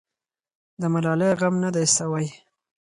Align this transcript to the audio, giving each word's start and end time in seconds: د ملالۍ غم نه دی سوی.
د 0.81 0.83
ملالۍ 0.93 1.31
غم 1.39 1.55
نه 1.63 1.69
دی 1.75 1.85
سوی. 1.97 2.27